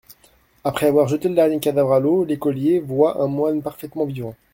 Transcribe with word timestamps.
Après 0.63 0.87
avoir 0.87 1.07
jeté 1.07 1.29
le 1.29 1.35
dernier 1.35 1.59
cadavre 1.59 1.93
à 1.93 1.99
l'eau, 1.99 2.25
l'écolier 2.25 2.79
voit 2.79 3.21
un 3.21 3.27
moine 3.27 3.61
parfaitement 3.61 4.05
vivant. 4.05 4.33